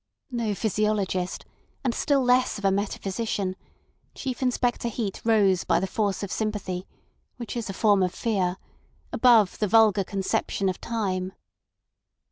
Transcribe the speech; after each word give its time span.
No 0.31 0.55
physiologist, 0.55 1.45
and 1.83 1.93
still 1.93 2.23
less 2.23 2.57
of 2.57 2.65
a 2.65 2.71
metaphysician, 2.71 3.55
Chief 4.15 4.41
Inspector 4.41 4.87
Heat 4.87 5.21
rose 5.23 5.63
by 5.63 5.79
the 5.79 5.85
force 5.85 6.23
of 6.23 6.31
sympathy, 6.31 6.87
which 7.37 7.55
is 7.55 7.69
a 7.69 7.73
form 7.73 8.01
of 8.01 8.11
fear, 8.11 8.57
above 9.13 9.59
the 9.59 9.67
vulgar 9.67 10.03
conception 10.03 10.69
of 10.69 10.81
time. 10.81 11.33